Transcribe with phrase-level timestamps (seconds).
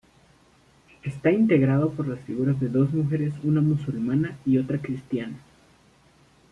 [1.03, 5.37] Está integrado por las figuras de dos mujeres, una musulmana y otra cristiana.